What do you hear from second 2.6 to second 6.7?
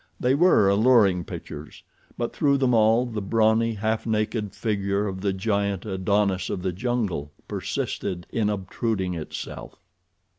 all the brawny, half naked figure of the giant Adonis of